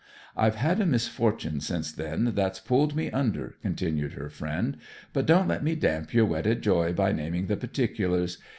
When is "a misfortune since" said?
0.81-1.91